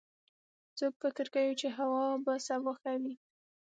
څوک 0.77 0.93
فکر 1.03 1.25
کوي 1.33 1.53
چې 1.61 1.67
هوا 1.77 2.03
به 2.25 2.33
سبا 2.47 2.71
ښه 2.81 2.93
وي 3.01 3.15